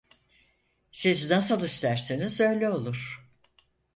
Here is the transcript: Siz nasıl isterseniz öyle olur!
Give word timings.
Siz 0.91 1.29
nasıl 1.29 1.63
isterseniz 1.63 2.39
öyle 2.39 2.69
olur! 2.69 3.25